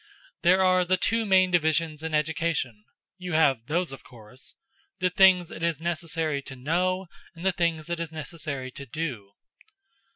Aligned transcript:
There 0.41 0.63
are 0.63 0.83
the 0.83 0.97
two 0.97 1.27
main 1.27 1.51
divisions 1.51 2.01
in 2.01 2.15
education 2.15 2.85
you 3.19 3.33
have 3.33 3.67
those 3.67 3.91
of 3.91 4.03
course? 4.03 4.55
the 4.97 5.11
things 5.11 5.51
it 5.51 5.61
is 5.61 5.79
necessary 5.79 6.41
to 6.41 6.55
know, 6.55 7.05
and 7.35 7.45
the 7.45 7.51
things 7.51 7.87
it 7.87 7.99
is 7.99 8.11
necessary 8.11 8.71
to 8.71 8.87
do." 8.87 9.33